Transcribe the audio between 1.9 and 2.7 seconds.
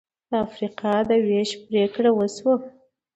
وشوه.